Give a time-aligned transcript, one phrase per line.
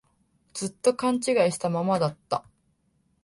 [0.55, 1.21] ずっと勘違い
[1.51, 2.43] したままだった